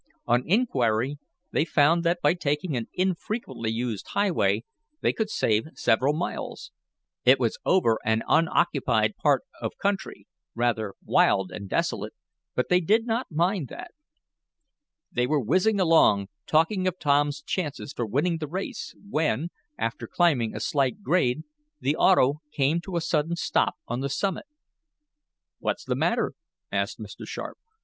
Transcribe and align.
On 0.25 0.41
inquiry 0.49 1.19
they 1.51 1.63
found 1.63 2.03
that 2.03 2.23
by 2.23 2.33
taking 2.33 2.75
an 2.75 2.87
infrequently 2.91 3.69
used 3.69 4.07
highway, 4.07 4.63
they 5.01 5.13
could 5.13 5.29
save 5.29 5.67
several 5.75 6.11
miles. 6.11 6.71
It 7.23 7.39
was 7.39 7.59
over 7.65 7.99
an 8.03 8.23
unoccupied 8.27 9.15
part 9.15 9.43
of 9.61 9.77
country, 9.77 10.25
rather 10.55 10.95
wild 11.05 11.51
and 11.51 11.69
desolate, 11.69 12.13
but 12.55 12.67
they 12.67 12.79
did 12.79 13.05
not 13.05 13.29
mind 13.29 13.67
that. 13.67 13.91
They 15.11 15.27
were 15.27 15.39
whizzing 15.39 15.79
along, 15.79 16.29
talking 16.47 16.87
of 16.87 16.97
Tom's 16.97 17.43
chances 17.43 17.93
for 17.93 18.07
winning 18.07 18.39
the 18.39 18.47
race 18.47 18.95
when, 19.07 19.49
after 19.77 20.07
climbing 20.07 20.55
a 20.55 20.59
slight 20.59 21.03
grade, 21.03 21.43
the 21.79 21.95
auto 21.95 22.39
came 22.51 22.81
to 22.81 22.95
a 22.97 23.01
sudden 23.01 23.35
stop 23.35 23.75
on 23.87 23.99
the 23.99 24.09
summit. 24.09 24.47
"What's 25.59 25.83
the 25.85 25.93
matter?" 25.95 26.33
asked 26.71 26.99
Mr. 26.99 27.27
Sharp. 27.27 27.59